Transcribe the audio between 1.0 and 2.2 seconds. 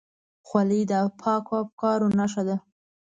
پاکو افکارو